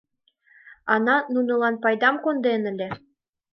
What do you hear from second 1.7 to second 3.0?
пайдам кондем ыле?